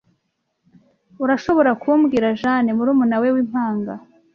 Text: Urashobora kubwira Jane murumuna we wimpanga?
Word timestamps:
Urashobora 1.23 1.71
kubwira 1.81 2.27
Jane 2.41 2.69
murumuna 2.77 3.15
we 3.21 3.27
wimpanga? 3.35 3.93